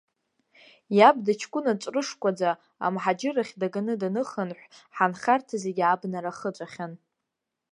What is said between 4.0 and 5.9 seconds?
даныхынҳә, ҳанхарҭа зегьы